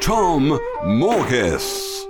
[0.00, 2.06] Tom Morkes.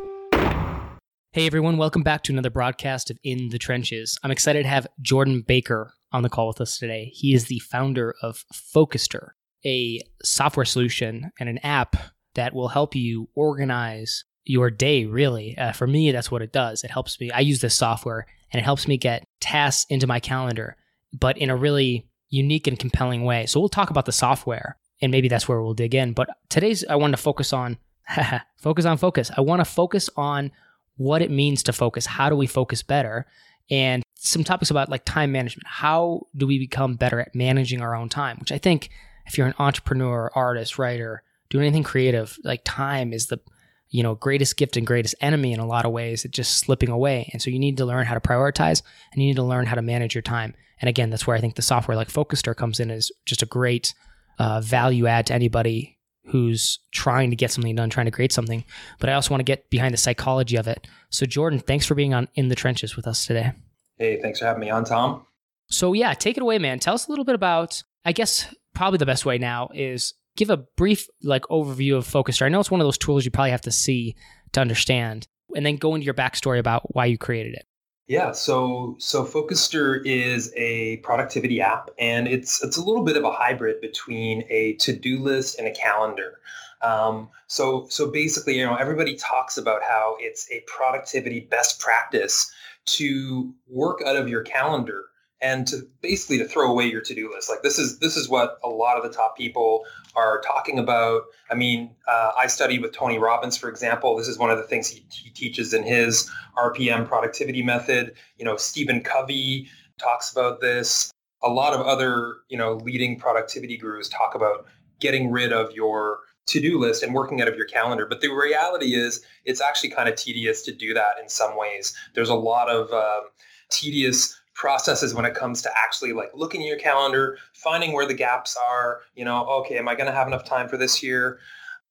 [1.33, 4.17] Hey everyone, welcome back to another broadcast of In the Trenches.
[4.23, 7.11] I'm excited to have Jordan Baker on the call with us today.
[7.13, 9.35] He is the founder of Focuster,
[9.67, 11.97] a software solution and an app
[12.37, 15.59] that will help you organize your day, really.
[15.59, 16.85] Uh, for me, that's what it does.
[16.85, 20.21] It helps me, I use this software and it helps me get tasks into my
[20.21, 20.77] calendar,
[21.13, 23.47] but in a really unique and compelling way.
[23.47, 26.13] So we'll talk about the software and maybe that's where we'll dig in.
[26.13, 27.79] But today's, I want to focus on,
[28.59, 29.31] focus on focus.
[29.37, 30.53] I want to focus on
[30.97, 32.07] what it means to focus.
[32.07, 33.27] How do we focus better?
[33.71, 35.67] And some topics about like time management.
[35.67, 38.37] How do we become better at managing our own time?
[38.39, 38.91] Which I think
[39.27, 43.41] if you're an entrepreneur, artist, writer, doing anything creative, like time is the
[43.89, 46.25] you know greatest gift and greatest enemy in a lot of ways.
[46.25, 47.31] It's just slipping away.
[47.33, 49.77] And so you need to learn how to prioritize and you need to learn how
[49.77, 50.55] to manage your time.
[50.81, 53.47] And again, that's where I think the software like Focuster comes in is just a
[53.47, 53.95] great
[54.41, 58.65] uh, value add to anybody who's trying to get something done, trying to create something.
[58.99, 60.87] But I also want to get behind the psychology of it.
[61.11, 63.53] So, Jordan, thanks for being on in the trenches with us today.
[63.99, 65.27] Hey, thanks for having me on, Tom.
[65.69, 66.79] So, yeah, take it away, man.
[66.79, 70.49] Tell us a little bit about, I guess, probably the best way now is give
[70.49, 72.47] a brief like overview of Focuster.
[72.47, 74.17] I know it's one of those tools you probably have to see
[74.53, 77.67] to understand, and then go into your backstory about why you created it.
[78.07, 83.23] Yeah, so so Focuster is a productivity app, and it's it's a little bit of
[83.23, 86.41] a hybrid between a to-do list and a calendar.
[86.83, 92.51] Um, so so basically, you know, everybody talks about how it's a productivity best practice
[92.87, 95.05] to work out of your calendar
[95.43, 97.49] and to basically to throw away your to-do list.
[97.49, 99.85] Like this is this is what a lot of the top people
[100.15, 101.23] are talking about.
[101.51, 104.17] I mean uh, i studied with tony robbins for example.
[104.17, 108.15] This is one of the things he, he teaches in his rpm productivity method.
[108.39, 109.69] You know stephen covey
[109.99, 111.11] talks about this.
[111.43, 114.67] A lot of other you know leading productivity gurus talk about
[115.01, 118.07] getting rid of your to-do list and working out of your calendar.
[118.07, 121.95] But the reality is it's actually kind of tedious to do that in some ways.
[122.15, 123.31] There's a lot of um,
[123.71, 128.13] tedious processes when it comes to actually like looking at your calendar, finding where the
[128.13, 131.39] gaps are, you know, okay, am I going to have enough time for this year?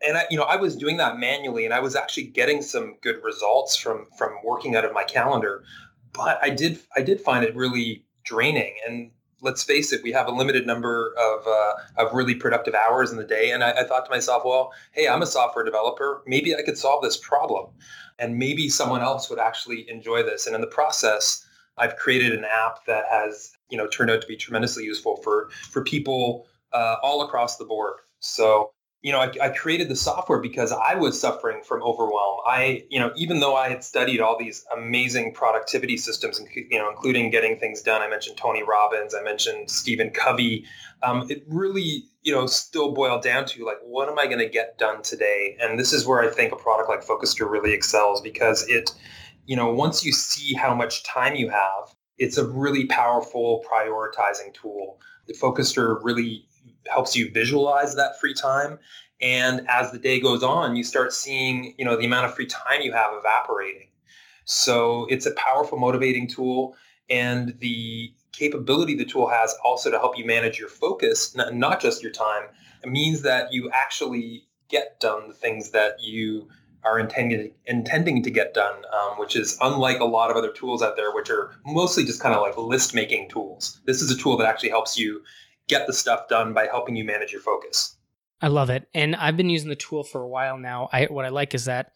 [0.03, 2.97] And I, you know, I was doing that manually and I was actually getting some
[3.01, 5.63] good results from from working out of my calendar,
[6.13, 9.09] but I did I did find it really draining and
[9.41, 13.15] let's face it, we have a limited number of, uh, of really productive hours in
[13.15, 13.51] the day.
[13.51, 16.21] And I, I, thought to myself, well, hey, I'm a software developer.
[16.27, 17.67] Maybe I could solve this problem.
[18.19, 20.45] And maybe someone else would actually enjoy this.
[20.45, 21.47] And in the process,
[21.79, 25.49] I've created an app that has you know turned out to be tremendously useful for
[25.69, 27.95] for people uh, all across the board.
[28.19, 32.39] So you know, I, I, created the software because I was suffering from overwhelm.
[32.45, 36.89] I, you know, even though I had studied all these amazing productivity systems, you know,
[36.89, 38.01] including getting things done.
[38.01, 39.15] I mentioned Tony Robbins.
[39.15, 40.65] I mentioned Stephen Covey.
[41.01, 44.49] Um, it really, you know, still boiled down to like, what am I going to
[44.49, 45.55] get done today?
[45.61, 48.93] And this is where I think a product like Focuster really excels because it
[49.49, 54.53] you know, once you see how much time you have, it's a really powerful prioritizing
[54.53, 55.01] tool.
[55.25, 56.45] The Focuster really
[56.87, 58.77] helps you visualize that free time.
[59.21, 62.45] And as the day goes on, you start seeing, you know, the amount of free
[62.45, 63.87] time you have evaporating.
[64.45, 66.75] So it's a powerful motivating tool.
[67.09, 72.03] And the capability the tool has also to help you manage your focus, not just
[72.03, 72.43] your time,
[72.83, 76.49] it means that you actually get done the things that you
[76.83, 80.81] are intending intending to get done, um, which is unlike a lot of other tools
[80.81, 83.81] out there, which are mostly just kind of like list making tools.
[83.85, 85.21] This is a tool that actually helps you
[85.67, 87.95] get the stuff done by helping you manage your focus.
[88.41, 90.89] I love it, and I've been using the tool for a while now.
[90.91, 91.91] I what I like is that,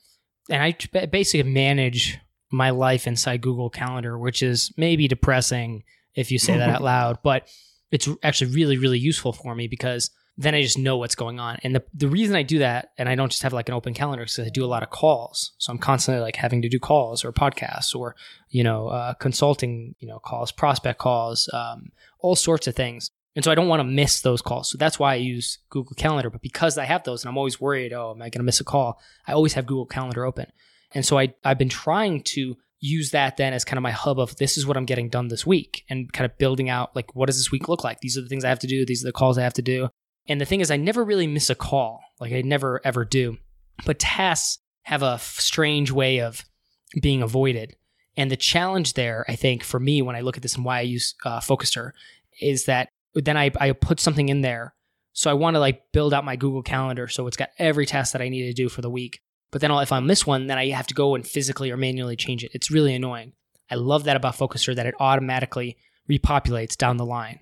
[0.49, 2.19] and I basically manage
[2.51, 5.83] my life inside Google Calendar, which is maybe depressing
[6.15, 7.47] if you say that out loud, but
[7.91, 11.59] it's actually really really useful for me because then I just know what's going on.
[11.63, 13.93] And the, the reason I do that, and I don't just have like an open
[13.93, 15.53] calendar, because I do a lot of calls.
[15.59, 18.15] So I'm constantly like having to do calls or podcasts or,
[18.49, 23.11] you know, uh, consulting, you know, calls, prospect calls, um, all sorts of things.
[23.35, 24.69] And so I don't want to miss those calls.
[24.69, 26.29] So that's why I use Google Calendar.
[26.29, 28.59] But because I have those and I'm always worried, oh, am I going to miss
[28.59, 28.99] a call?
[29.27, 30.47] I always have Google Calendar open.
[30.93, 34.19] And so I, I've been trying to use that then as kind of my hub
[34.19, 37.15] of this is what I'm getting done this week and kind of building out like
[37.15, 38.01] what does this week look like?
[38.01, 38.85] These are the things I have to do.
[38.85, 39.87] These are the calls I have to do.
[40.27, 42.01] And the thing is, I never really miss a call.
[42.19, 43.37] Like I never ever do.
[43.85, 46.43] but tasks have a f- strange way of
[47.01, 47.75] being avoided.
[48.15, 50.79] And the challenge there, I think, for me, when I look at this and why
[50.79, 51.41] I use uh,
[52.39, 54.75] is that then I, I put something in there.
[55.13, 58.13] So I want to like build out my Google Calendar so it's got every task
[58.13, 59.21] that I need to do for the week.
[59.51, 62.15] But then if I miss one, then I have to go and physically or manually
[62.15, 62.51] change it.
[62.53, 63.33] It's really annoying.
[63.69, 65.77] I love that about Focuster that it automatically
[66.09, 67.39] repopulates down the line.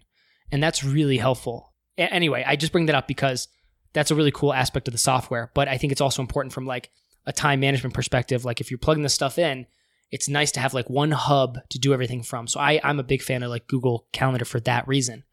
[0.51, 1.70] And that's really helpful.
[2.07, 3.47] Anyway, I just bring that up because
[3.93, 5.51] that's a really cool aspect of the software.
[5.53, 6.89] But I think it's also important from like
[7.25, 8.45] a time management perspective.
[8.45, 9.65] Like if you're plugging this stuff in,
[10.11, 12.47] it's nice to have like one hub to do everything from.
[12.47, 15.23] So I, I'm a big fan of like Google Calendar for that reason.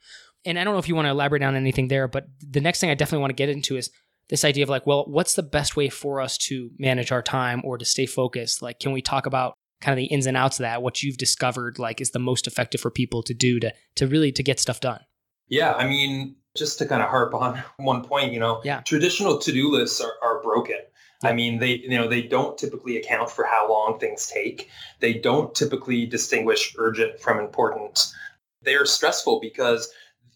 [0.45, 2.81] And I don't know if you want to elaborate on anything there, but the next
[2.81, 3.91] thing I definitely want to get into is
[4.29, 7.63] this idea of like, well, what's the best way for us to manage our time
[7.65, 8.63] or to stay focused?
[8.63, 10.83] Like, can we talk about kind of the ins and outs of that?
[10.83, 14.31] What you've discovered like is the most effective for people to do to to really
[14.33, 15.01] to get stuff done.
[15.49, 18.81] Yeah, I mean, just to kind of harp on one point, you know, Yeah.
[18.81, 20.79] traditional to-do lists are, are broken.
[21.25, 24.69] I mean, they you know they don't typically account for how long things take.
[25.01, 28.07] They don't typically distinguish urgent from important.
[28.63, 29.89] They are stressful because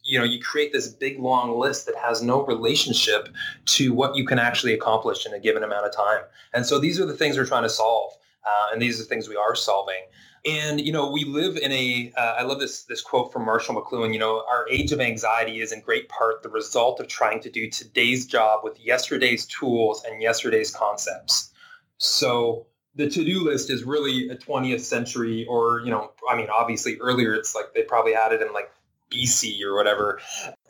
[0.02, 3.28] you know you create this big long list that has no relationship
[3.66, 6.22] to what you can actually accomplish in a given amount of time.
[6.52, 9.28] And so these are the things we're trying to solve, uh, and these are things
[9.28, 10.02] we are solving.
[10.44, 12.12] And you know, we live in a.
[12.16, 14.12] Uh, I love this this quote from Marshall McLuhan.
[14.12, 17.50] You know, our age of anxiety is in great part the result of trying to
[17.50, 21.52] do today's job with yesterday's tools and yesterday's concepts.
[21.98, 22.66] So
[22.96, 27.34] the to-do list is really a 20th century, or you know, I mean, obviously earlier.
[27.34, 28.72] It's like they probably had it in like
[29.12, 30.20] BC or whatever.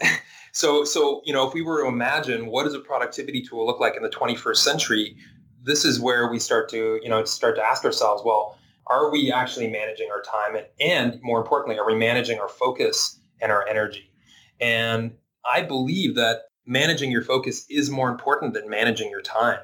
[0.52, 3.80] so so you know, if we were to imagine what does a productivity tool look
[3.80, 5.16] like in the 21st century,
[5.62, 9.30] this is where we start to you know start to ask ourselves, well are we
[9.30, 10.56] actually managing our time?
[10.56, 14.10] And, and more importantly are we managing our focus and our energy?
[14.60, 15.12] And
[15.50, 19.58] i believe that managing your focus is more important than managing your time.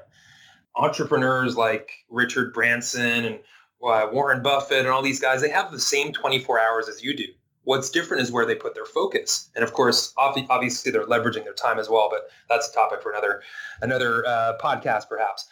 [0.77, 3.39] Entrepreneurs like richard branson and
[3.85, 7.17] uh, warren buffett and all these guys they have the same 24 hours as you
[7.17, 7.27] do.
[7.65, 9.51] What's different is where they put their focus.
[9.55, 13.03] And of course ob- obviously they're leveraging their time as well but that's a topic
[13.03, 13.43] for another
[13.83, 15.49] another uh, podcast perhaps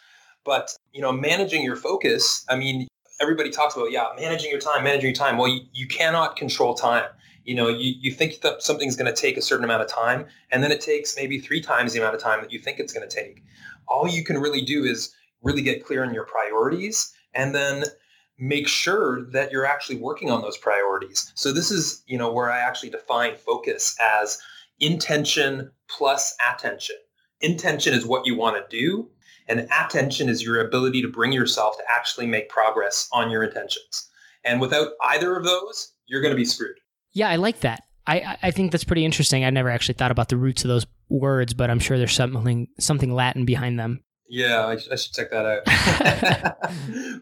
[0.47, 2.87] but you know managing your focus i mean
[3.19, 5.37] everybody talks about yeah managing your time managing your time.
[5.37, 7.05] Well you, you cannot control time.
[7.43, 10.25] You know you, you think that something's going to take a certain amount of time
[10.51, 12.93] and then it takes maybe three times the amount of time that you think it's
[12.93, 13.43] going to take.
[13.87, 17.85] All you can really do is really get clear on your priorities and then
[18.39, 21.31] make sure that you're actually working on those priorities.
[21.35, 24.39] So this is you know where i actually define focus as
[24.79, 26.97] intention plus attention.
[27.41, 29.09] Intention is what you want to do
[29.47, 34.09] and attention is your ability to bring yourself to actually make progress on your intentions.
[34.43, 36.77] And without either of those, you're going to be screwed.
[37.13, 37.83] Yeah, I like that.
[38.05, 39.43] I, I think that's pretty interesting.
[39.43, 42.67] I never actually thought about the roots of those words, but I'm sure there's something
[42.79, 44.01] something Latin behind them.
[44.29, 46.57] Yeah, I, I should check that out.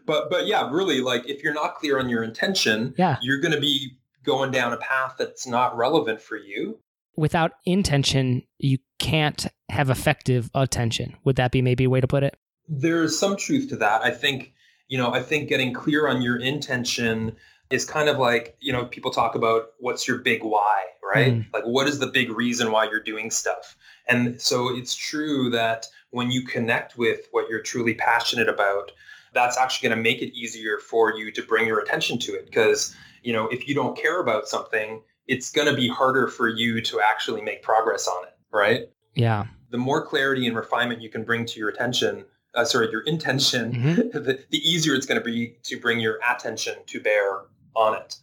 [0.06, 3.16] but but yeah, really, like if you're not clear on your intention, Yeah.
[3.20, 6.78] you're going to be going down a path that's not relevant for you.
[7.16, 11.16] Without intention, you can't have effective attention.
[11.24, 12.36] Would that be maybe a way to put it?
[12.68, 14.02] There's some truth to that.
[14.02, 14.52] I think
[14.88, 15.12] you know.
[15.12, 17.36] I think getting clear on your intention
[17.70, 21.34] is kind of like you know people talk about what's your big why, right?
[21.34, 21.46] Mm.
[21.52, 23.76] Like what is the big reason why you're doing stuff?
[24.08, 28.92] And so it's true that when you connect with what you're truly passionate about,
[29.32, 32.46] that's actually going to make it easier for you to bring your attention to it.
[32.46, 36.48] Because, you know, if you don't care about something, it's going to be harder for
[36.48, 38.88] you to actually make progress on it, right?
[39.14, 39.46] Yeah.
[39.70, 43.72] The more clarity and refinement you can bring to your attention, uh, sorry, your intention,
[43.72, 44.12] Mhm.
[44.12, 47.40] the, the easier it's going to be to bring your attention to bear
[47.74, 48.16] on it.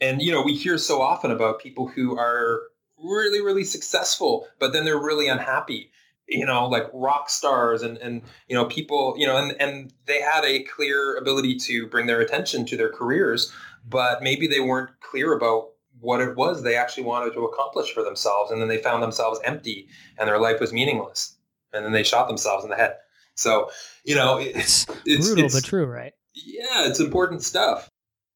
[0.00, 2.62] And, you know, we hear so often about people who are
[3.02, 5.90] really, really successful, but then they're really unhappy,
[6.28, 10.20] you know, like rock stars and, and, you know, people, you know, and, and they
[10.20, 13.52] had a clear ability to bring their attention to their careers,
[13.88, 18.02] but maybe they weren't clear about what it was they actually wanted to accomplish for
[18.02, 18.50] themselves.
[18.50, 19.88] And then they found themselves empty
[20.18, 21.36] and their life was meaningless.
[21.72, 22.94] And then they shot themselves in the head.
[23.34, 23.70] So,
[24.04, 26.12] you know, it's, it's, Brutal it's- but true, right?
[26.34, 27.88] yeah, it's important stuff.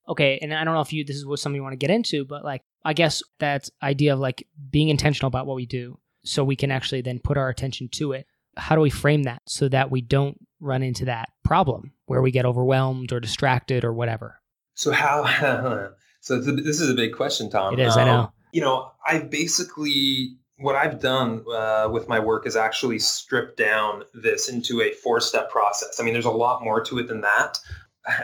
[0.09, 1.91] Okay, and I don't know if you this is what something you want to get
[1.91, 5.99] into, but like I guess that idea of like being intentional about what we do
[6.25, 8.27] so we can actually then put our attention to it.
[8.57, 12.33] How do we frame that so that we don't run into that problem where we
[12.33, 14.41] get overwhelmed or distracted or whatever?
[14.75, 15.23] So how?
[16.23, 17.75] so it's a, this is a big question, Tom.
[17.75, 18.33] It is, I Um, know.
[18.53, 24.05] You know, I basically what I've done uh, with my work is actually strip down
[24.15, 25.99] this into a four-step process.
[25.99, 27.59] I mean, there's a lot more to it than that.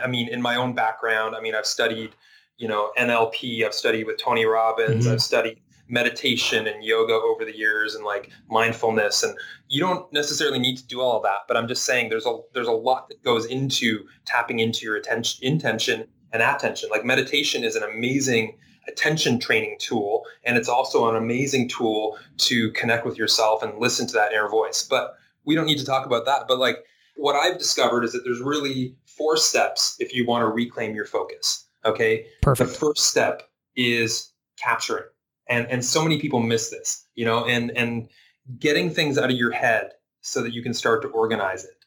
[0.03, 2.11] I mean, in my own background, I mean, I've studied,
[2.57, 3.65] you know, NLP.
[3.65, 5.05] I've studied with Tony Robbins.
[5.05, 5.13] Mhm.
[5.13, 9.35] I've studied meditation and yoga over the years and like mindfulness and
[9.67, 12.37] you don't necessarily need to do all of that but i'm just saying there's a
[12.53, 16.89] there's a lot that goes into tapping into your attention intention and attention.
[16.89, 18.57] Like meditation is an amazing
[18.87, 24.07] attention training tool and it's also an amazing tool to connect with yourself and listen
[24.07, 24.83] to that inner voice.
[24.83, 26.47] But we don't need to talk about that.
[26.47, 26.77] But like
[27.19, 31.05] what i've discovered is that there's really four steps if you want to reclaim your
[31.05, 32.25] focus okay?
[32.41, 32.71] Perfect.
[32.71, 33.43] The first step
[33.75, 35.05] is capturing
[35.47, 37.45] and and so many people miss this you know?
[37.45, 38.09] And and
[38.57, 41.78] getting things out of your head so that you can start to organize it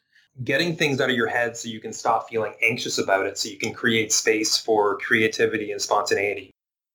[0.43, 3.49] getting things out of your head so you can stop feeling anxious about it so
[3.49, 6.51] you can create space for creativity and spontaneity.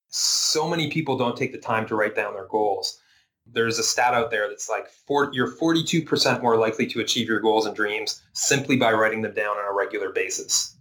[0.09, 3.01] So many people don't take the time to write down their goals.
[3.47, 7.41] There's a stat out there that's like 40, you're 42% more likely to achieve your
[7.41, 10.77] goals and dreams simply by writing them down on a regular basis.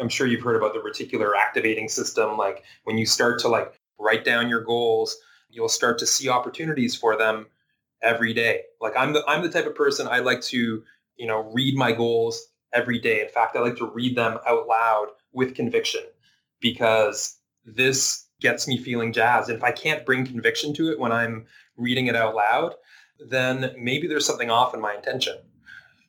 [0.00, 3.80] I'm sure you've heard about the reticular activating system like when you start to like
[3.98, 5.16] write down your goals
[5.52, 7.46] you'll start to see opportunities for them
[8.02, 8.62] every day.
[8.80, 10.82] Like I'm the I'm the type of person I like to,
[11.16, 13.20] you know, read my goals every day.
[13.20, 16.02] In fact, I like to read them out loud with conviction
[16.60, 19.48] because this gets me feeling jazzed.
[19.48, 22.74] And if I can't bring conviction to it when I'm reading it out loud,
[23.28, 25.36] then maybe there's something off in my intention.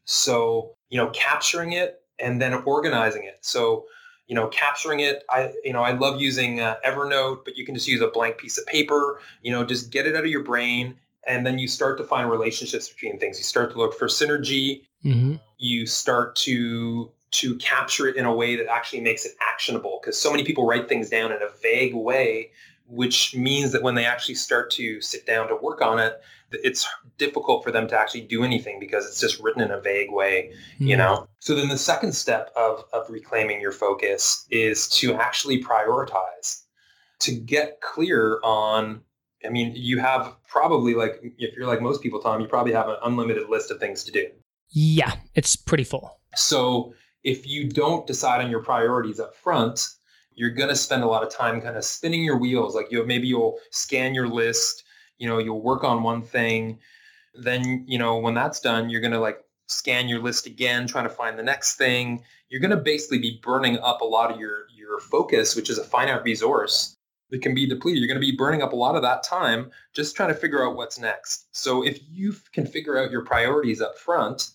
[0.05, 3.39] So, you know, capturing it and then organizing it.
[3.41, 3.85] So
[4.27, 5.23] you know, capturing it.
[5.29, 8.37] I, you know, I love using uh, Evernote, but you can just use a blank
[8.37, 9.19] piece of paper.
[9.41, 10.95] You know, just get it out of your brain,
[11.27, 13.37] and then you start to find relationships between things.
[13.37, 14.83] You start to look for synergy.
[15.05, 15.35] Mm-hmm.
[15.57, 20.19] You start to to capture it in a way that actually makes it actionable because
[20.19, 22.51] so many people write things down in a vague way
[22.85, 26.21] which means that when they actually start to sit down to work on it
[26.61, 30.11] it's difficult for them to actually do anything because it's just written in a vague
[30.11, 30.87] way, mm.
[30.87, 30.99] you hmm.
[30.99, 31.27] know?
[31.39, 36.63] So then the second step of, of reclaiming your focus is to actually prioritize,
[37.19, 39.01] to get clear on,
[39.45, 42.89] I mean, you have probably like, if you're like most people, Tom, you probably have
[42.89, 44.27] an unlimited list of things to do.
[44.73, 46.19] Yeah, it's pretty full.
[46.35, 49.87] So if you don't decide on your priorities up front,
[50.35, 52.75] you're going to spend a lot of time kind of spinning your wheels.
[52.75, 54.83] Like you maybe you'll scan your list
[55.17, 56.77] you know you'll work on one thing
[57.33, 61.07] then you know when that's done you're going to like scan your list again trying
[61.07, 64.39] to find the next thing you're going to basically be burning up a lot of
[64.39, 66.97] your your focus which is a finite resource
[67.29, 69.71] that can be depleted you're going to be burning up a lot of that time
[69.93, 73.81] just trying to figure out what's next so if you can figure out your priorities
[73.81, 74.51] up front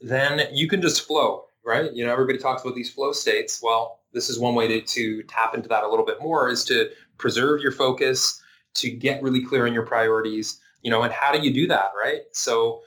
[0.00, 4.00] then you can just flow right you know everybody talks about these flow states well
[4.14, 6.88] this is one way to, to tap into that a little bit more is to
[7.18, 8.40] preserve your focus
[8.74, 11.90] to get really clear on your priorities, you know, and how do you do that,
[12.00, 12.22] right?
[12.32, 12.82] So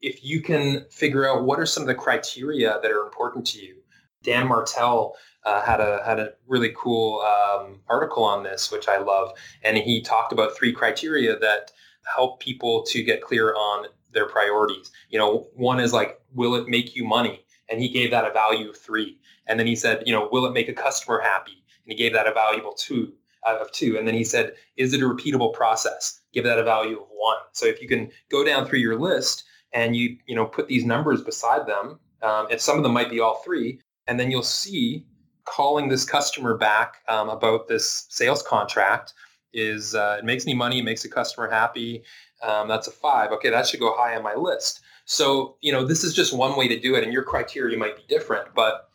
[0.00, 3.58] if you can figure out what are some of the criteria that are important to
[3.58, 3.76] you.
[4.22, 8.96] Dan Martell uh, had a had a really cool um, article on this, which I
[8.96, 9.32] love,
[9.62, 11.72] and he talked about three criteria that
[12.14, 14.90] help people to get clear on their priorities.
[15.10, 17.44] You know, one is like, will it make you money?
[17.68, 19.18] And he gave that a value of three.
[19.46, 21.52] And then he said, you know, will it make a customer happy?
[21.84, 23.12] And he gave that a valuable two
[23.46, 23.98] out of two.
[23.98, 26.20] And then he said, is it a repeatable process?
[26.32, 27.38] Give that a value of one.
[27.52, 30.84] So if you can go down through your list and you, you know, put these
[30.84, 34.42] numbers beside them, um, and some of them might be all three, and then you'll
[34.42, 35.06] see
[35.44, 39.12] calling this customer back um, about this sales contract
[39.52, 42.02] is uh, it makes me money, it makes the customer happy.
[42.44, 43.32] Um, that's a five.
[43.32, 44.80] Okay, that should go high on my list.
[45.06, 47.96] So, you know, this is just one way to do it, and your criteria might
[47.96, 48.54] be different.
[48.54, 48.88] But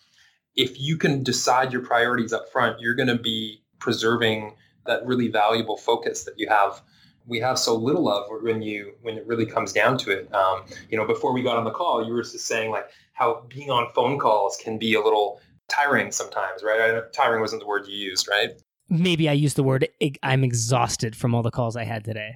[0.56, 4.54] if you can decide your priorities up front, you're going to be preserving
[4.86, 6.82] that really valuable focus that you have
[7.28, 10.64] we have so little of when you when it really comes down to it um,
[10.90, 13.70] you know before we got on the call you were just saying like how being
[13.70, 15.40] on phone calls can be a little
[15.70, 19.88] tiring sometimes right tiring wasn't the word you used right maybe i used the word
[20.24, 22.34] i'm exhausted from all the calls i had today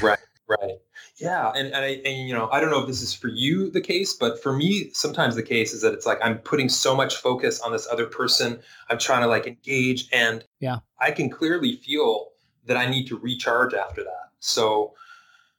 [0.00, 0.78] right right
[1.18, 3.70] yeah, and and, I, and you know I don't know if this is for you
[3.70, 6.94] the case, but for me sometimes the case is that it's like I'm putting so
[6.94, 8.60] much focus on this other person.
[8.90, 12.28] I'm trying to like engage, and yeah, I can clearly feel
[12.66, 14.30] that I need to recharge after that.
[14.40, 14.94] So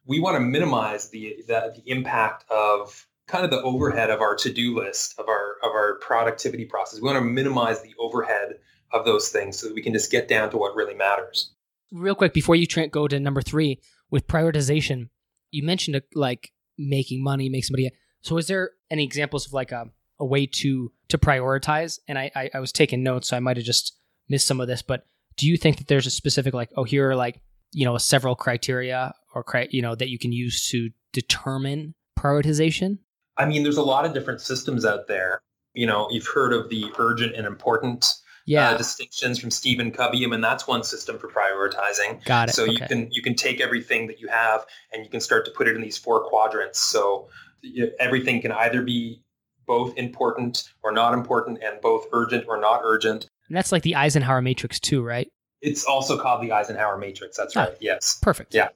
[0.06, 4.36] we want to minimize the the, the impact of kind of the overhead of our
[4.36, 7.00] to-do list of our of our productivity process.
[7.02, 8.60] We want to minimize the overhead
[8.94, 11.52] of those things so that we can just get down to what really matters.
[11.92, 13.80] Real quick before you tra- go to number three
[14.10, 15.10] with prioritization,
[15.52, 17.90] you mentioned uh, like making money, make somebody.
[18.22, 22.00] So, is there any examples of like a, a way to to prioritize?
[22.08, 23.98] And I, I, I was taking notes, so I might have just
[24.30, 24.82] missed some of this.
[24.82, 25.06] But
[25.38, 28.36] do you think that there's a specific like, oh, here are like you know several
[28.36, 33.00] criteria or cri- you know that you can use to determine prioritization?
[33.38, 35.42] I mean, there's a lot of different systems out there.
[35.74, 38.12] You know, you've heard of the urgent and important
[38.48, 38.72] yeah.
[38.72, 40.26] uh, distinctions from Stephen Covey.
[40.26, 42.24] I mean, that's one system for prioritizing.
[42.26, 42.56] Got it.
[42.56, 45.52] So you can you can take everything that you have and you can start to
[45.52, 46.80] put it in these four quadrants.
[46.80, 47.30] So
[47.62, 49.22] you- everything can either be
[49.68, 53.28] both important or not important, and both urgent or not urgent.
[53.50, 55.30] And that's like the Eisenhower matrix too, right?
[55.62, 57.36] It's also called the Eisenhower matrix.
[57.38, 57.64] That's Ah.
[57.66, 57.78] right.
[57.82, 58.18] Yes.
[58.22, 58.56] Perfect.
[58.56, 58.70] Yeah.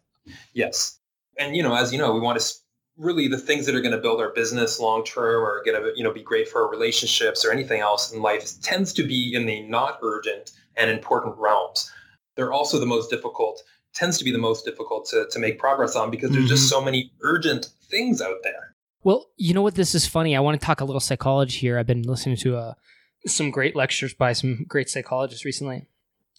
[0.54, 1.00] Yes.
[1.40, 2.54] And you know, as you know, we want to
[2.98, 5.92] really the things that are going to build our business long term or going to
[5.96, 9.34] you know be great for our relationships or anything else in life tends to be
[9.34, 11.92] in the not urgent and important realms.
[12.36, 15.96] They're also the most difficult tends to be the most difficult to, to make progress
[15.96, 18.76] on because there's just so many urgent things out there.
[19.04, 19.76] Well, you know what?
[19.76, 20.36] This is funny.
[20.36, 21.78] I want to talk a little psychology here.
[21.78, 22.74] I've been listening to uh,
[23.26, 25.88] some great lectures by some great psychologists recently,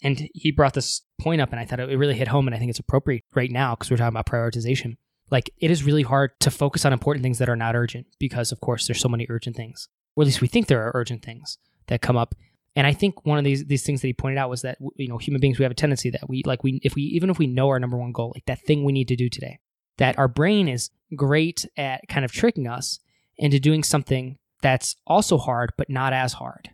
[0.02, 2.58] and he brought this point up, and I thought it really hit home, and I
[2.58, 4.96] think it's appropriate right now because we're talking about prioritization.
[5.30, 8.52] Like, it is really hard to focus on important things that are not urgent because,
[8.52, 11.22] of course, there's so many urgent things, or at least we think there are urgent
[11.22, 12.34] things that come up.
[12.74, 15.08] And I think one of these these things that he pointed out was that you
[15.08, 17.38] know human beings we have a tendency that we like we if we even if
[17.38, 19.58] we know our number one goal like that thing we need to do today
[19.98, 22.98] that our brain is great at kind of tricking us
[23.36, 26.70] into doing something that's also hard but not as hard.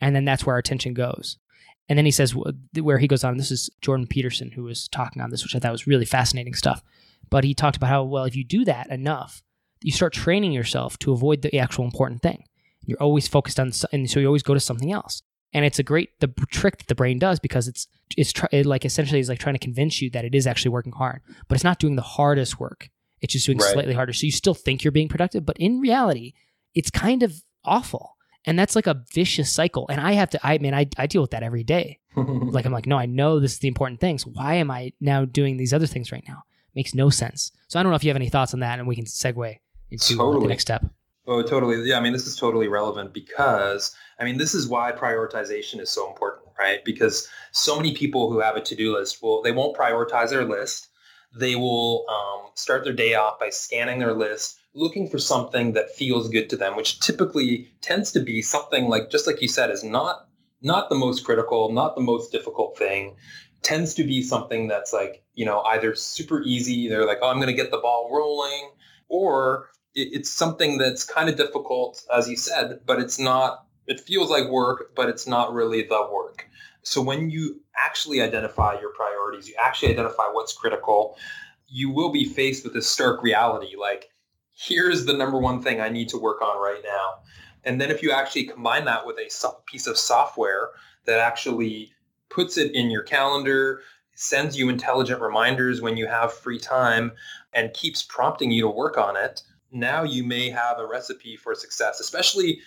[0.00, 1.38] And then that's where our attention goes.
[1.88, 5.20] And then he says where he goes on this is jordan peterson who was talking
[5.20, 6.82] on this which i thought was really fascinating stuff
[7.30, 9.42] but he talked about how well if you do that enough
[9.84, 12.44] you start training yourself to avoid the actual important thing.
[12.86, 15.22] You're always focused on and so you always go to something else.
[15.52, 18.64] And it's a great the trick that the brain does because it's it's try, it
[18.64, 21.20] like essentially is like trying to convince you that it is actually working hard.
[21.48, 22.90] But it's not doing the hardest work.
[23.20, 23.72] It's just doing Right.
[23.72, 24.12] slightly harder.
[24.12, 26.32] So you still think you're being productive but in reality
[26.76, 28.16] it's kind of awful.
[28.44, 29.86] And that's like a vicious cycle.
[29.90, 31.98] And i have to i mean i, I deal with that every day.
[32.16, 34.18] Like i'm like no i know this is the important thing.
[34.18, 37.78] So why am i now doing these other things right now makes no sense so
[37.78, 39.58] i don't know if you have any thoughts on that and we can segue
[39.90, 40.84] into uh, the next step
[41.26, 41.88] Oh, totally.
[41.88, 45.88] Yeah, I mean, this is totally relevant because, I mean, this is why prioritization is
[45.88, 46.84] so important, right?
[46.84, 50.88] Because so many people who have a to-do list will, they won't prioritize their list.
[51.34, 55.94] They will um, start their day off by scanning their list, looking for something that
[55.94, 59.70] feels good to them, which typically tends to be something like, just like you said,
[59.70, 60.26] is not
[60.64, 63.16] not the most critical, not the most difficult thing.
[63.62, 66.88] Tends to be something that's like, you know, either super easy.
[66.88, 68.70] They're like, oh, I'm going to get the ball rolling,
[69.08, 74.00] or it, it's something that's kind of difficult, as you said, but it's not, it
[74.00, 76.46] feels like work, but it's not really the work.
[76.82, 81.16] So when you actually identify your priorities, you actually identify what's critical,
[81.68, 84.10] you will be faced with this stark reality like,
[84.54, 87.22] here's the number one thing I need to work on right now.
[87.64, 89.30] And then if you actually combine that with a
[89.66, 90.70] piece of software
[91.06, 91.92] that actually
[92.28, 93.80] puts it in your calendar,
[94.14, 97.12] sends you intelligent reminders when you have free time,
[97.52, 101.54] and keeps prompting you to work on it, now you may have a recipe for
[101.54, 102.00] success.
[102.00, 102.60] Especially,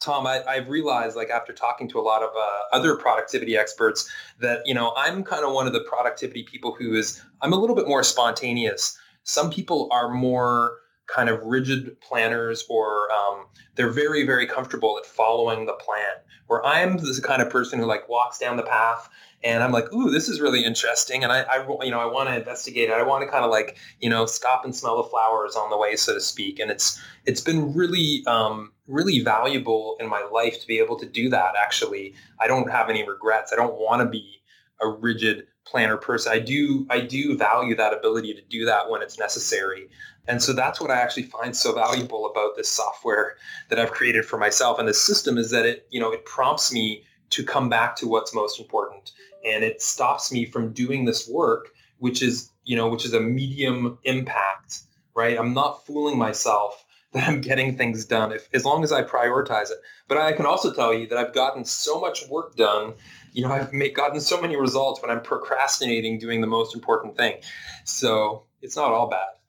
[0.00, 4.10] Tom, I, I've realized, like after talking to a lot of uh, other productivity experts,
[4.40, 7.56] that you know I'm kind of one of the productivity people who is I'm a
[7.56, 8.98] little bit more spontaneous.
[9.24, 10.79] Some people are more
[11.14, 16.16] kind of rigid planners, or um, they're very very comfortable at following the plan.
[16.46, 19.08] Where I'm the kind of person who like walks down the path
[19.42, 22.28] and I'm like, ooh, this is really interesting, and I, I you know, I want
[22.28, 22.92] to investigate it.
[22.92, 25.78] I want to kind of like, you know, stop and smell the flowers on the
[25.78, 26.58] way, so to speak.
[26.58, 31.06] And it's it's been really, um, really valuable in my life to be able to
[31.06, 31.54] do that.
[31.56, 33.52] Actually, I don't have any regrets.
[33.52, 34.42] I don't want to be
[34.82, 36.32] a rigid planner person.
[36.32, 39.88] I do, I do value that ability to do that when it's necessary.
[40.30, 43.36] And so that's what I actually find so valuable about this software
[43.68, 44.78] that I've created for myself.
[44.78, 48.06] And this system is that it, you know, it prompts me to come back to
[48.06, 49.10] what's most important.
[49.44, 51.68] And it stops me from doing this work
[52.00, 54.80] which is you know which is a medium impact
[55.16, 55.38] right?
[55.38, 59.70] I'm not fooling myself that i'm getting things done if as long as i prioritize
[59.70, 59.78] it.
[60.06, 62.94] But i can also tell you that i've gotten so much work done
[63.32, 67.16] you know i've made, gotten so many results when i'm procrastinating doing the most important
[67.16, 67.40] thing.
[67.84, 69.39] So it's not all bad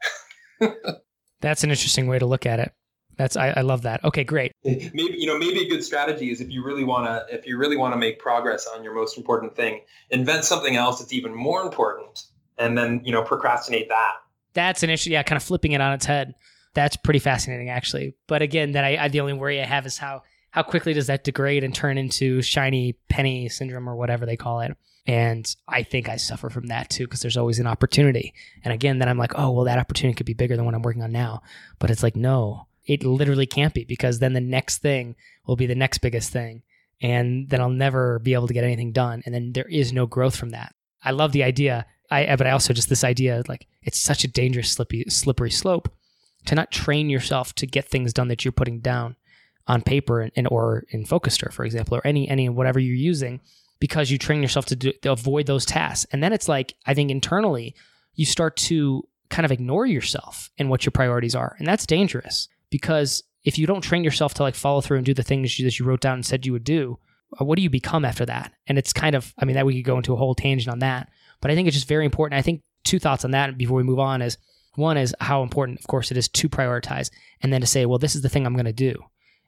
[1.42, 2.72] that's an interesting way to look at it.
[3.18, 4.04] That's I, I love that.
[4.04, 4.54] Okay great.
[4.64, 7.58] Maybe you know maybe a good strategy is if you really want to if you
[7.58, 11.34] really want to make progress on your most important thing invent something else that's even
[11.36, 12.24] more important
[12.58, 14.14] and then you know procrastinate that.
[14.54, 16.34] That's an issue yeah kind of flipping it on its head.
[16.74, 18.16] That's pretty fascinating actually.
[18.28, 21.08] But again that I, I the only worry i have is how how quickly does
[21.08, 24.76] that degrade and turn into shiny penny syndrome or whatever they call it
[25.08, 28.34] and i think i suffer from that too because there's always an opportunity.
[28.64, 30.82] And again then i'm like oh well that opportunity could be bigger than what i'm
[30.82, 31.42] working on now.
[31.80, 35.68] But it's like no it literally can't be because then the next thing will be
[35.68, 36.64] the next biggest thing
[37.02, 40.06] and then i'll never be able to get anything done and then there is no
[40.06, 40.76] growth from that.
[41.04, 41.86] I love the idea.
[42.10, 45.90] I but i also just this idea like it's such a dangerous slippery slippery slope
[46.46, 49.16] to not train yourself to get things done that you're putting down
[49.68, 53.42] on paper and, and or in Focuster, for example, or any any whatever you're using,
[53.82, 56.06] because you train yourself to, do, to avoid those tasks.
[56.14, 57.76] And then it's like I think internally
[58.16, 62.48] you start to kind of ignore yourself and what your priorities are, and that's dangerous
[62.70, 65.80] because if you don't train yourself to like follow through and do the things that
[65.80, 67.00] you wrote down and said you would do,
[67.40, 68.54] uh, what do you become after that?
[68.68, 70.80] And it's kind of, I mean, that we could go into a whole tangent on
[70.80, 71.10] that,
[71.42, 72.38] but I think it's just very important.
[72.38, 74.38] I think two thoughts on that before we move on is
[74.76, 77.10] one is how important, of course, it is to prioritize,
[77.42, 78.96] and then to say, well, this is the thing I'm going to do,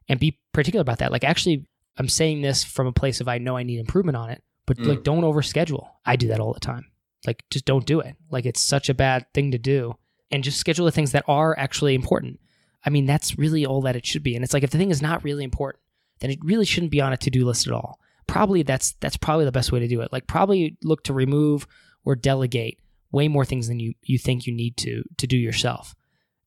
[0.10, 1.12] and be particular about that.
[1.12, 1.65] Like, actually,
[1.97, 4.77] I'm saying this from a place of I know I need improvement on it, but
[4.77, 4.88] mm.
[4.88, 5.88] like, don't overschedule.
[6.06, 6.91] I do that all the time.
[7.25, 8.15] Like, just don't do it.
[8.29, 9.95] Like, it's such a bad thing to do,
[10.32, 12.39] and just schedule the things that are actually important.
[12.86, 14.36] I mean, that's really all that it should be.
[14.36, 15.82] And it's like if the thing is not really important,
[16.19, 17.99] then it really shouldn't be on a to-do list at all.
[18.27, 20.12] Probably that's that's probably the best way to do it.
[20.12, 21.67] Like probably look to remove
[22.06, 22.79] or delegate
[23.12, 25.93] way more things than you you think you need to to do yourself.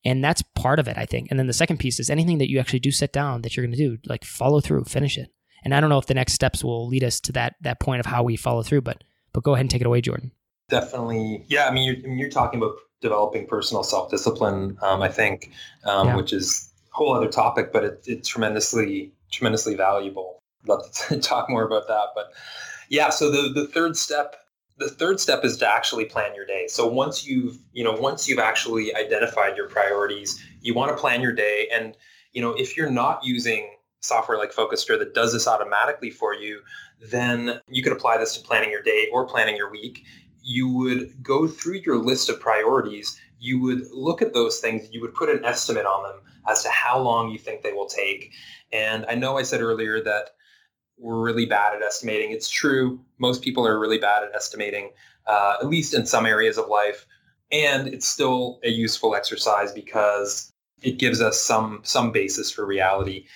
[0.04, 1.28] And that's part of it, I think.
[1.30, 3.66] And then the second piece is anything that you actually do set down that you're
[3.66, 5.30] going to do, like follow through, finish it.
[5.66, 7.98] And I don't know if the next steps will lead us to that that point
[7.98, 9.02] of how we follow through, but
[9.32, 10.30] but go ahead and take it away, Jordan.
[10.68, 11.66] Definitely, yeah.
[11.66, 14.78] I mean, you're, I mean, you're talking about developing personal self discipline.
[14.80, 15.50] Um, I think,
[15.84, 16.16] um, yeah.
[16.16, 20.38] which is a whole other topic, but it, it's tremendously tremendously valuable.
[20.62, 22.32] I'd love to talk more about that, but
[22.88, 23.10] yeah.
[23.10, 24.36] So the the third step
[24.78, 26.66] the third step is to actually plan your day.
[26.68, 31.22] So once you've, you know, once you've actually identified your priorities, you want to plan
[31.22, 31.66] your day.
[31.72, 31.96] And,
[32.32, 36.60] you know, if you're not using software like Focuster that does this automatically for you,
[37.00, 40.04] then you could apply this to planning your day or planning your week.
[40.42, 43.20] You would go through your list of priorities.
[43.38, 44.88] You would look at those things.
[44.92, 47.88] You would put an estimate on them as to how long you think they will
[47.88, 48.32] take.
[48.72, 50.30] And I know I said earlier that
[50.98, 52.30] we're really bad at estimating.
[52.30, 53.00] It's true.
[53.18, 54.90] Most people are really bad at estimating,
[55.26, 57.06] uh, at least in some areas of life.
[57.52, 63.26] And it's still a useful exercise because it gives us some some basis for reality.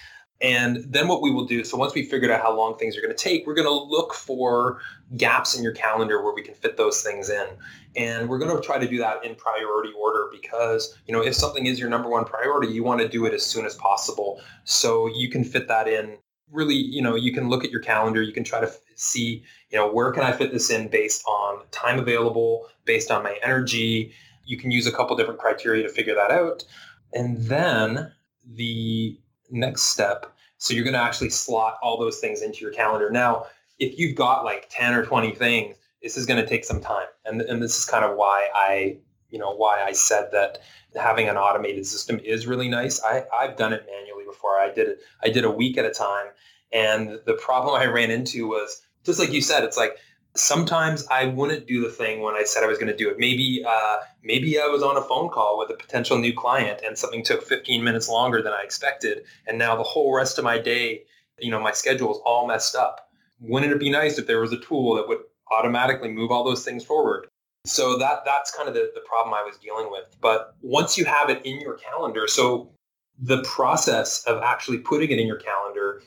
[0.42, 3.03] And then what we will do, so once we figured out how long things are
[3.03, 4.81] going to take, we're going to look for
[5.16, 7.46] gaps in your calendar where we can fit those things in.
[7.94, 11.35] And we're going to try to do that in priority order because, you know, if
[11.35, 14.40] something is your number one priority, you want to do it as soon as possible.
[14.64, 16.16] So you can fit that in
[16.50, 19.79] really, you know, you can look at your calendar, you can try to see, you
[19.79, 24.12] know, where can I fit this in based on time available, based on my energy.
[24.44, 26.64] You can use a couple different criteria to figure that out.
[27.12, 28.12] And then
[28.44, 29.18] the
[29.51, 33.11] next step, so you're going to actually slot all those things into your calendar.
[33.11, 33.47] Now,
[33.79, 37.07] if you've got like 10 or 20 things, this is going to take some time.
[37.25, 38.99] And, and this is kind of why I,
[39.31, 40.59] you know, why I said that
[40.95, 43.03] having an automated system is really nice.
[43.03, 44.59] I, I've done it manually before.
[44.59, 45.01] I did it.
[45.23, 46.27] I did a week at a time,
[46.73, 49.65] and the problem I ran into was just like you said.
[49.65, 49.97] It's like
[50.37, 53.19] sometimes I wouldn't do the thing when I said I was going to do it.
[53.19, 56.97] Maybe uh, maybe I was on a phone call with a potential new client, and
[56.97, 60.59] something took 15 minutes longer than I expected, and now the whole rest of my
[60.59, 61.03] day,
[61.38, 63.11] you know, my schedule is all messed up.
[63.40, 66.64] Wouldn't it be nice if there was a tool that would automatically move all those
[66.64, 67.27] things forward?
[67.66, 70.05] So that that's kind of the, the problem I was dealing with.
[70.21, 72.71] But once you have it in your calendar, so
[73.19, 76.03] the process of actually putting it in your calendar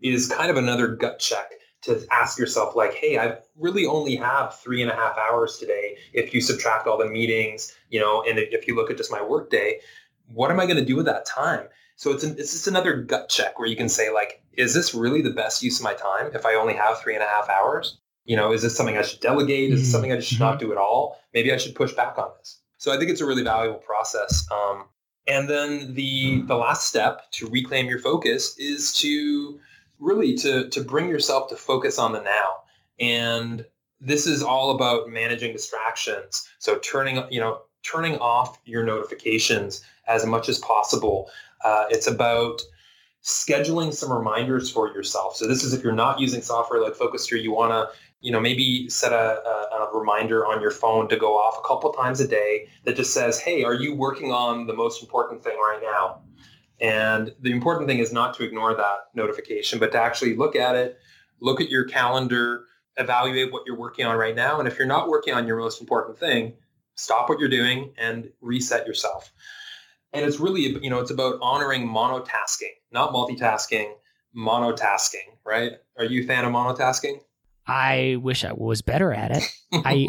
[0.00, 1.52] is kind of another gut check
[1.86, 5.96] to ask yourself like, hey, I really only have three and a half hours today.
[6.12, 9.22] If you subtract all the meetings, you know, and if you look at just my
[9.22, 9.80] work day,
[10.32, 11.68] what am I going to do with that time?
[11.96, 14.94] So it's, an, it's just another gut check where you can say like, is this
[14.94, 17.48] really the best use of my time if I only have three and a half
[17.48, 17.98] hours?
[18.24, 19.72] You know, is this something I should delegate?
[19.72, 20.44] Is this something I should mm-hmm.
[20.44, 21.18] not do at all?
[21.32, 22.60] Maybe I should push back on this.
[22.78, 24.46] So I think it's a really valuable process.
[24.50, 24.86] Um,
[25.26, 29.58] and then the the last step to reclaim your focus is to
[29.98, 32.48] really to to bring yourself to focus on the now.
[32.98, 33.64] And
[34.00, 36.46] this is all about managing distractions.
[36.58, 41.30] So turning you know turning off your notifications as much as possible.
[41.64, 42.60] Uh, it's about
[43.22, 45.36] scheduling some reminders for yourself.
[45.36, 48.40] So this is if you're not using software like Focuster, you want to you know,
[48.40, 52.20] maybe set a, a, a, reminder on your phone to go off a couple times
[52.20, 55.80] a day that just says, hey, are you working on the most important thing right
[55.82, 56.20] now?
[56.80, 60.76] And the important thing is not to ignore that notification, but to actually look at
[60.76, 60.98] it,
[61.40, 62.64] look at your calendar,
[62.96, 64.58] evaluate what you're working on right now.
[64.58, 66.54] And if you're not working on your most important thing,
[66.94, 69.32] stop what you're doing and reset yourself.
[70.12, 73.92] And it's really, you know, it's about honoring monotasking, not multitasking,
[74.36, 75.72] monotasking, right?
[75.98, 77.20] Are you a fan of monotasking?
[77.66, 79.42] I wish I was better at it.
[79.72, 80.08] I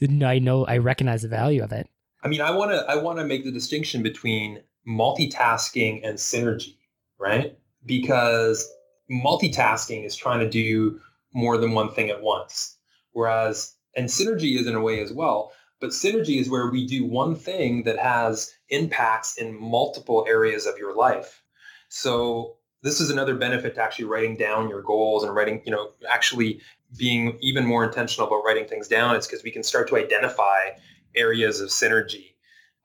[0.24, 1.88] I know I recognize the value of it.
[2.22, 6.76] I mean, I want to I want to make the distinction between multitasking and synergy,
[7.18, 7.58] right?
[7.84, 8.70] Because
[9.10, 11.00] multitasking is trying to do
[11.34, 12.76] more than one thing at once.
[13.12, 17.04] Whereas and synergy is in a way as well, but synergy is where we do
[17.04, 21.42] one thing that has impacts in multiple areas of your life.
[21.88, 25.90] So this is another benefit to actually writing down your goals and writing, you know,
[26.08, 26.60] actually
[26.96, 29.16] being even more intentional about writing things down.
[29.16, 30.70] It's because we can start to identify
[31.14, 32.34] areas of synergy.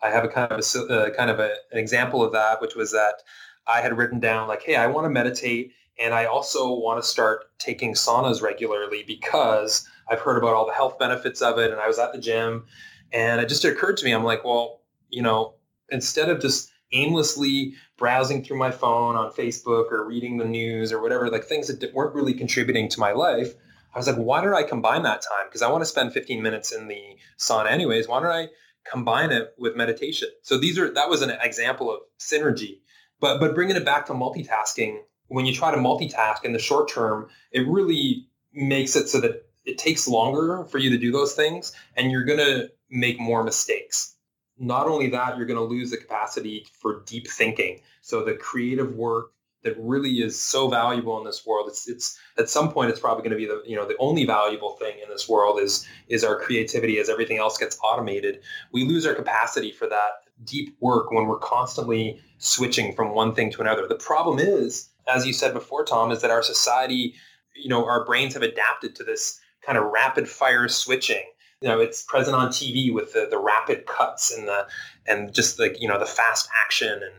[0.04, 2.76] I have a kind of a uh, kind of a, an example of that, which
[2.76, 3.24] was that
[3.68, 7.08] I had written down like, hey, I want to meditate, and I also want to
[7.08, 11.80] start taking saunas regularly because I've heard about all the health benefits of it, and
[11.80, 12.66] I was at the gym,
[13.14, 15.54] and it just occurred to me, I'm like, well, you know,
[15.90, 21.02] instead of just aimlessly browsing through my phone on Facebook or reading the news or
[21.02, 23.54] whatever, like things that weren't really contributing to my life,
[23.94, 25.48] I was like, why don't I combine that time?
[25.48, 28.08] Because I want to spend 15 minutes in the sauna anyways.
[28.08, 28.48] Why don't I
[28.90, 30.30] combine it with meditation?
[30.42, 32.80] So these are that was an example of synergy.
[33.20, 36.90] But but bringing it back to multitasking, when you try to multitask in the short
[36.90, 41.34] term, it really makes it so that it takes longer for you to do those
[41.34, 44.16] things and you're going to make more mistakes.
[44.60, 47.82] Not only that, you're going to lose the capacity for deep thinking.
[48.02, 49.32] So the creative work
[49.64, 51.68] that really is so valuable in this world.
[51.70, 54.26] It's it's at some point it's probably going to be the you know the only
[54.26, 58.42] valuable thing in this world is is our creativity as everything else gets automated.
[58.72, 63.52] We lose our capacity for that deep work when we're constantly switching from one thing
[63.52, 63.88] to another.
[63.88, 67.16] The problem is, as you said before, Tom, is that our society,
[67.56, 71.24] you know, our brains have adapted to this kind of rapid fire switching.
[71.62, 74.68] You know, it's present on TV with the, the rapid cuts and the
[75.08, 77.14] and just like you know the fast action and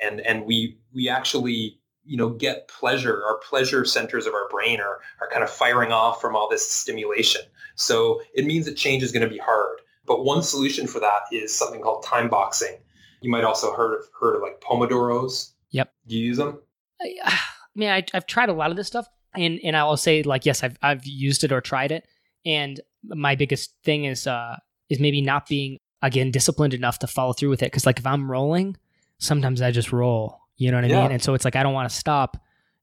[0.00, 4.80] and and we we actually you know get pleasure our pleasure centers of our brain
[4.80, 7.42] are, are kind of firing off from all this stimulation.
[7.74, 9.80] So it means that change is going to be hard.
[10.06, 12.76] But one solution for that is something called time boxing.
[13.20, 15.52] You might also heard of heard of like pomodoros.
[15.70, 15.92] Yep.
[16.06, 16.58] Do you use them?
[17.00, 17.38] I, I
[17.74, 20.64] mean I, i've tried a lot of this stuff and and i'll say like yes
[20.64, 22.06] i've, I've used it or tried it.
[22.44, 24.56] And my biggest thing is uh
[24.88, 27.66] is maybe not being again disciplined enough to follow through with it.
[27.66, 28.76] Because like if i'm rolling
[29.18, 31.02] sometimes i just roll you know what I yeah.
[31.02, 31.12] mean?
[31.12, 32.36] And so it's like I don't want to stop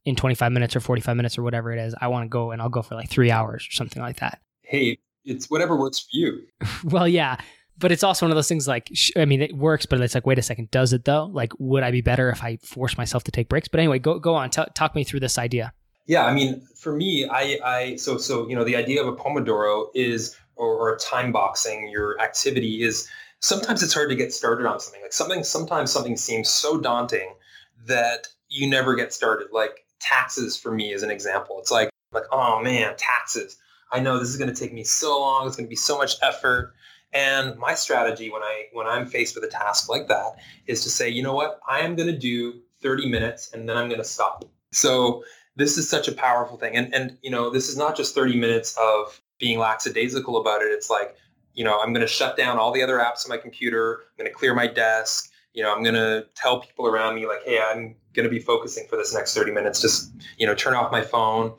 [0.04, 1.94] in 25 minutes or 45 minutes or whatever it is.
[2.02, 4.42] I want to go and I'll go for like three hours or something like that.
[4.62, 6.42] Hey, it's whatever works for you.
[6.86, 7.38] well, yeah.
[7.78, 10.26] But it's also one of those things like, I mean, it works, but it's like,
[10.26, 11.26] wait a second, does it though?
[11.26, 13.68] Like, would I be better if I force myself to take breaks?
[13.68, 14.50] But anyway, go go on.
[14.50, 15.72] T- talk me through this idea.
[16.08, 19.16] Yeah, I mean, for me, I, I so so you know, the idea of a
[19.16, 23.08] pomodoro is or, or time boxing your activity is
[23.42, 25.02] sometimes it's hard to get started on something.
[25.04, 27.36] Like something sometimes something seems so daunting
[27.88, 29.48] that you never get started.
[29.52, 31.60] Like taxes for me is an example.
[31.60, 33.58] It's like like oh man, taxes.
[33.92, 35.48] I know this is going to take me so long.
[35.48, 36.74] It's going to be so much effort.
[37.14, 40.36] And my strategy when I when I'm faced with a task like that
[40.68, 41.60] is to say, you know what?
[41.68, 44.46] I am going to do 30 minutes and then I'm going to stop.
[44.72, 45.24] So
[45.56, 46.76] this is such a powerful thing.
[46.76, 50.68] And and you know, this is not just 30 minutes of being lackadaisical about it.
[50.68, 51.16] It's like,
[51.54, 54.02] you know, I'm going to shut down all the other apps on my computer.
[54.02, 57.26] I'm going to clear my desk you know, I'm going to tell people around me
[57.26, 59.82] like, hey, I'm going to be focusing for this next 30 minutes.
[59.82, 61.56] Just, you know, turn off my phone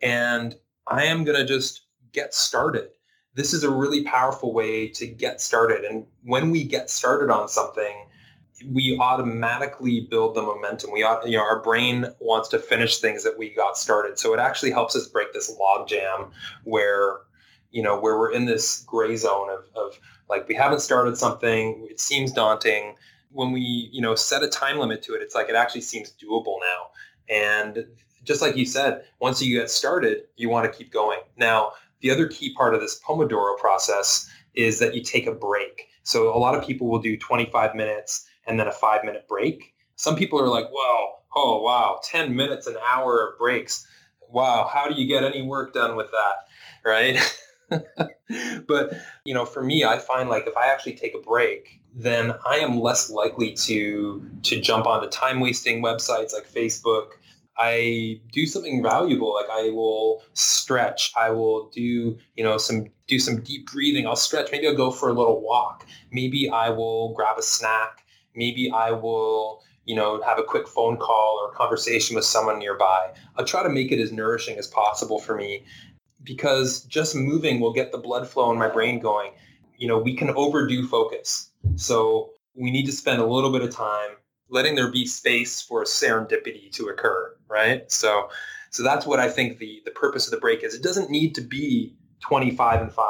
[0.00, 0.54] and
[0.86, 2.88] I am going to just get started.
[3.34, 5.84] This is a really powerful way to get started.
[5.84, 8.06] And when we get started on something,
[8.72, 10.90] we automatically build the momentum.
[10.90, 14.18] We, you know, our brain wants to finish things that we got started.
[14.18, 16.30] So it actually helps us break this log jam
[16.64, 17.18] where,
[17.70, 21.86] you know, where we're in this gray zone of, of like we haven't started something,
[21.90, 22.94] it seems daunting,
[23.30, 26.12] when we you know set a time limit to it it's like it actually seems
[26.12, 26.90] doable now.
[27.28, 27.86] And
[28.24, 31.18] just like you said once you get started you want to keep going.
[31.36, 35.88] Now the other key part of this pomodoro process is that you take a break.
[36.02, 39.74] So a lot of people will do 25 minutes and then a five minute break.
[39.96, 43.86] Some people are like whoa oh wow 10 minutes an hour of breaks.
[44.28, 46.88] Wow how do you get any work done with that?
[46.88, 47.18] Right?
[48.66, 52.34] But you know for me i find like if i actually take a break then
[52.44, 57.12] I am less likely to to jump onto time wasting websites like Facebook.
[57.58, 61.10] I do something valuable, like I will stretch.
[61.16, 64.06] I will do you know some do some deep breathing.
[64.06, 64.52] I'll stretch.
[64.52, 65.86] Maybe I'll go for a little walk.
[66.12, 68.04] Maybe I will grab a snack.
[68.34, 73.14] Maybe I will you know have a quick phone call or conversation with someone nearby.
[73.36, 75.64] I'll try to make it as nourishing as possible for me
[76.24, 79.32] because just moving will get the blood flow in my brain going.
[79.78, 83.70] You know, we can overdo focus so we need to spend a little bit of
[83.70, 84.10] time
[84.48, 87.90] letting there be space for serendipity to occur, right?
[87.90, 88.30] So
[88.70, 90.74] so that's what I think the the purpose of the break is.
[90.74, 93.06] It doesn't need to be 25 and 5.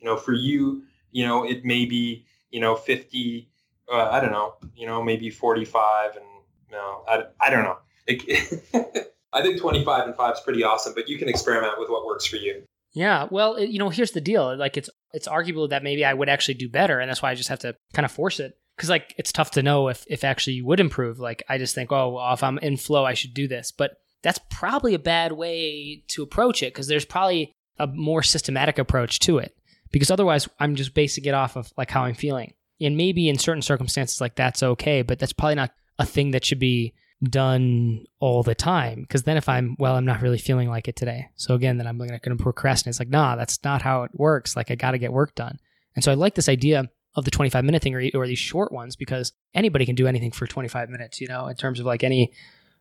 [0.00, 3.48] You know, for you, you know, it may be, you know, 50
[3.92, 6.24] uh, I don't know, you know, maybe 45 and
[6.68, 7.78] you know, I, I don't know.
[8.06, 12.04] It, I think 25 and 5 is pretty awesome, but you can experiment with what
[12.04, 12.62] works for you.
[12.92, 14.56] Yeah, well, it, you know, here's the deal.
[14.56, 17.34] Like it's it's arguable that maybe I would actually do better, and that's why I
[17.34, 20.24] just have to kind of force it because like it's tough to know if if
[20.24, 21.18] actually you would improve.
[21.18, 23.72] Like I just think, oh, well, if I'm in flow, I should do this.
[23.72, 28.78] But that's probably a bad way to approach it because there's probably a more systematic
[28.78, 29.54] approach to it.
[29.92, 32.54] Because otherwise, I'm just basing it off of like how I'm feeling.
[32.80, 36.46] And maybe in certain circumstances, like that's okay, but that's probably not a thing that
[36.46, 39.02] should be done all the time.
[39.02, 41.28] Because then if I'm, well, I'm not really feeling like it today.
[41.36, 42.92] So again, then I'm going to procrastinate.
[42.92, 44.56] It's like, nah, that's not how it works.
[44.56, 45.58] Like I got to get work done.
[45.94, 48.72] And so I like this idea of the 25 minute thing or, or these short
[48.72, 52.04] ones because anybody can do anything for 25 minutes, you know, in terms of like
[52.04, 52.32] any,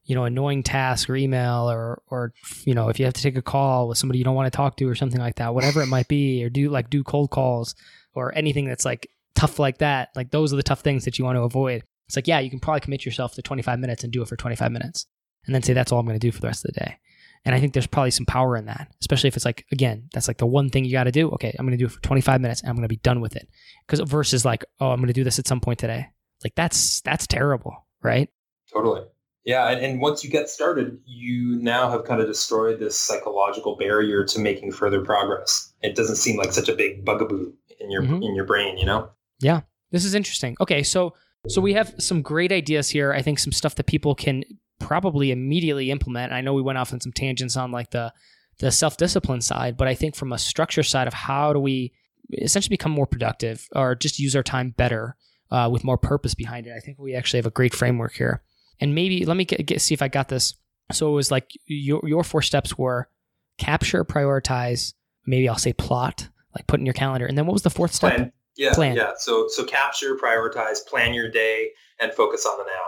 [0.06, 3.36] you know, annoying task or email or, or, you know, if you have to take
[3.36, 5.82] a call with somebody you don't want to talk to or something like that, whatever
[5.82, 7.75] it might be, or do like do cold calls
[8.13, 10.10] or anything that's like tough like that.
[10.15, 11.84] Like those are the tough things that you want to avoid.
[12.10, 14.36] It's like, yeah, you can probably commit yourself to 25 minutes and do it for
[14.36, 15.06] 25 minutes
[15.45, 16.98] and then say, that's all I'm going to do for the rest of the day.
[17.45, 20.28] And I think there's probably some power in that, especially if it's like, again, that's
[20.28, 21.30] like the one thing you got to do.
[21.30, 23.22] Okay, I'm going to do it for 25 minutes and I'm going to be done
[23.22, 23.48] with it.
[23.86, 26.08] Because versus like, oh, I'm going to do this at some point today.
[26.43, 28.28] Like that's, that's terrible, right?
[28.74, 29.04] Totally.
[29.45, 29.69] Yeah.
[29.69, 34.26] And, and once you get started, you now have kind of destroyed this psychological barrier
[34.26, 35.74] to making further progress.
[35.84, 38.24] It doesn't seem like such a big bugaboo in your, mm-hmm.
[38.24, 39.12] in your brain, you know?
[39.39, 39.62] Yeah.
[39.91, 40.58] This is interesting.
[40.60, 40.82] Okay.
[40.82, 41.13] So,
[41.47, 43.13] so we have some great ideas here.
[43.13, 44.43] I think some stuff that people can
[44.80, 46.34] probably immediately implement.
[46.34, 48.13] I know we went off on some tangents on like the
[48.60, 51.93] the self discipline side, but I think from a structure side of how do we
[52.34, 55.15] essentially become more productive or just use our time better
[55.52, 58.43] uh, with more purpose behind it, I think we actually have a great framework here.
[58.80, 60.56] And maybe let me get, get see if I got this.
[60.91, 63.10] So it was like your your four steps were
[63.58, 64.93] capture, prioritize,
[65.25, 67.93] maybe I'll say plot, like put in your calendar, and then what was the fourth
[67.93, 68.15] step?
[68.15, 68.32] Plan.
[68.60, 68.95] Yeah, plan.
[68.95, 69.13] yeah.
[69.17, 71.69] So so capture, prioritize, plan your day,
[72.00, 72.86] and focus on the now.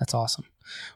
[0.00, 0.44] That's awesome.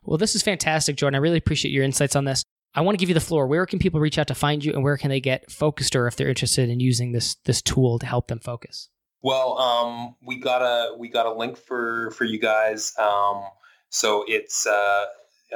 [0.03, 1.15] Well, this is fantastic, Jordan.
[1.15, 2.43] I really appreciate your insights on this.
[2.75, 3.47] I want to give you the floor.
[3.47, 6.17] Where can people reach out to find you, and where can they get Focuster if
[6.17, 8.89] they're interested in using this this tool to help them focus?
[9.23, 12.93] Well, um, we got a we got a link for for you guys.
[12.99, 13.43] Um,
[13.89, 15.07] so it's uh,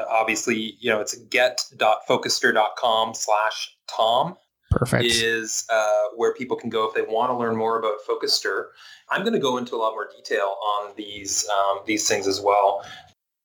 [0.09, 4.37] obviously you know it's get.focuster.com slash tom.
[4.73, 5.05] Perfect.
[5.05, 8.71] Is uh, where people can go if they want to learn more about Focuster.
[9.11, 12.41] I'm going to go into a lot more detail on these um, these things as
[12.41, 12.83] well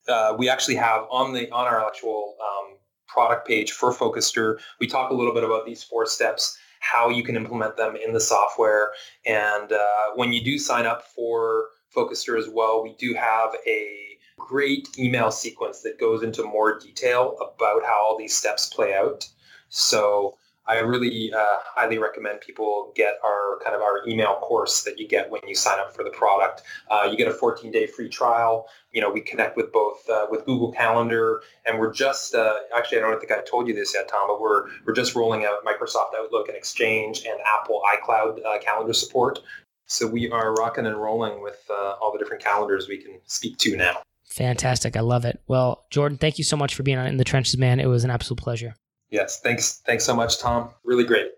[0.08, 4.88] uh, we actually have on the on our actual um, product page for Focuster, we
[4.88, 8.20] talk a little bit about these four steps, how you can implement them in the
[8.20, 8.92] software,
[9.26, 14.18] and uh, when you do sign up for Focuster as well, we do have a
[14.38, 19.28] great email sequence that goes into more detail about how all these steps play out.
[19.70, 20.38] So
[20.68, 25.08] I really uh, highly recommend people get our kind of our email course that you
[25.08, 26.64] get when you sign up for the product.
[26.90, 28.68] Uh, you get a 14 day free trial.
[28.92, 32.98] You know, we connect with both uh, with Google Calendar, and we're just uh, actually
[32.98, 35.64] I don't think I told you this yet, Tom, but we're we're just rolling out
[35.66, 39.40] Microsoft Outlook and Exchange and Apple iCloud uh, calendar support.
[39.86, 43.58] So we are rocking and rolling with uh, all the different calendars we can speak
[43.60, 44.02] to now.
[44.26, 44.98] Fantastic.
[44.98, 45.40] I love it.
[45.48, 47.80] Well, Jordan, thank you so much for being on In the Trenches, man.
[47.80, 48.76] It was an absolute pleasure.
[49.10, 49.82] Yes, thanks.
[49.86, 50.72] Thanks so much, Tom.
[50.84, 51.32] Really great.